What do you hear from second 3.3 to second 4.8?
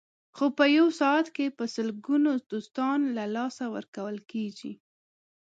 لاسه ورکول کېږي.